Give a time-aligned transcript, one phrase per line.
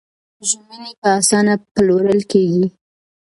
[0.49, 2.65] ژمنې په اسانه پلورل کېږي.